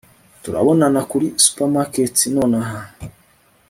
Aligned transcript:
turabonana 0.43 0.99
kuri 1.11 1.27
supermarket 1.43 2.17
nonaha 2.35 2.79